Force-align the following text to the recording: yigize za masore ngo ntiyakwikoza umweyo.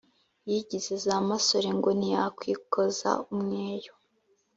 yigize 0.49 0.93
za 1.05 1.15
masore 1.29 1.69
ngo 1.77 1.89
ntiyakwikoza 1.99 3.09
umweyo. 3.33 3.93